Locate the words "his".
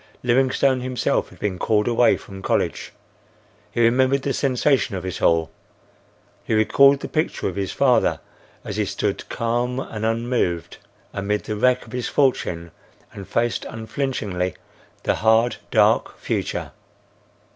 7.55-7.71, 11.91-12.07